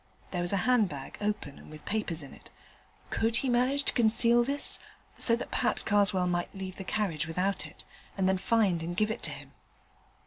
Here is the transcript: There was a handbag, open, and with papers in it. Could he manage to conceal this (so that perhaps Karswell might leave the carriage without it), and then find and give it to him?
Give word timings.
There 0.31 0.41
was 0.41 0.51
a 0.51 0.57
handbag, 0.65 1.17
open, 1.21 1.59
and 1.59 1.69
with 1.69 1.85
papers 1.85 2.23
in 2.23 2.33
it. 2.33 2.49
Could 3.11 3.35
he 3.35 3.49
manage 3.49 3.83
to 3.83 3.93
conceal 3.93 4.43
this 4.43 4.79
(so 5.15 5.35
that 5.35 5.51
perhaps 5.51 5.83
Karswell 5.83 6.25
might 6.25 6.55
leave 6.55 6.77
the 6.77 6.83
carriage 6.83 7.27
without 7.27 7.67
it), 7.67 7.85
and 8.17 8.27
then 8.27 8.39
find 8.39 8.81
and 8.81 8.97
give 8.97 9.11
it 9.11 9.21
to 9.21 9.29
him? 9.29 9.51